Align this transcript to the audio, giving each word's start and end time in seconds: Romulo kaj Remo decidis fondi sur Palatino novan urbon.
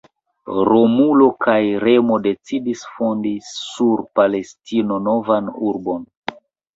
Romulo 0.67 1.25
kaj 1.45 1.57
Remo 1.83 2.15
decidis 2.23 2.81
fondi 2.93 3.33
sur 3.49 4.01
Palatino 4.21 4.97
novan 5.09 5.53
urbon. 5.73 6.09